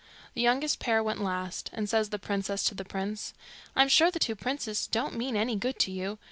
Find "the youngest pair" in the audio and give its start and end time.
0.33-1.03